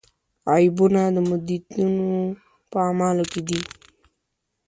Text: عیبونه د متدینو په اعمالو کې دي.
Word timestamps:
عیبونه 0.51 1.01
د 1.15 1.17
متدینو 1.27 2.09
په 2.71 2.77
اعمالو 2.87 3.23
کې 3.31 3.41
دي. 3.47 3.61